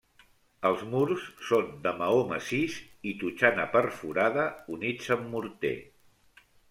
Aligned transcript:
Els 0.67 0.79
murs 0.93 1.25
són 1.49 1.67
de 1.83 1.91
maó 1.99 2.23
massís 2.31 2.77
i 3.11 3.13
totxana 3.25 3.67
perforada 3.75 4.47
units 4.79 5.13
amb 5.17 5.29
morter. 5.37 5.77